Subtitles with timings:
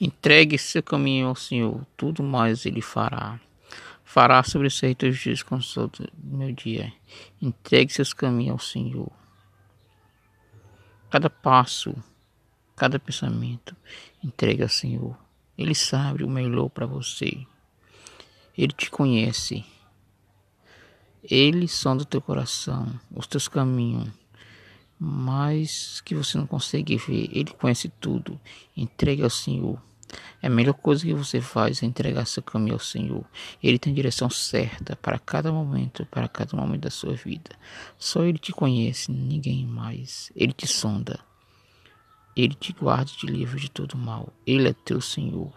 [0.00, 3.40] Entregue seu caminho ao Senhor, tudo mais Ele fará.
[4.04, 6.92] Fará sobre os teus dias com todo meu dia.
[7.40, 9.10] Entregue seus caminhos ao Senhor.
[11.10, 11.94] Cada passo,
[12.74, 13.74] cada pensamento,
[14.22, 15.16] entregue ao Senhor.
[15.56, 17.46] Ele sabe o melhor para você.
[18.56, 19.64] Ele te conhece.
[21.22, 24.10] Ele sonda o teu coração, os teus caminhos,
[24.98, 27.28] mas que você não consegue ver.
[27.32, 28.40] Ele conhece tudo.
[28.76, 29.80] Entregue ao Senhor.
[30.40, 33.24] É a melhor coisa que você faz é entregar seu caminho ao Senhor.
[33.62, 37.50] Ele tem direção certa para cada momento, para cada momento da sua vida.
[37.98, 40.30] Só Ele te conhece, ninguém mais.
[40.36, 41.18] Ele te sonda.
[42.36, 44.32] Ele te guarda e te livra de todo mal.
[44.46, 45.52] Ele é teu Senhor.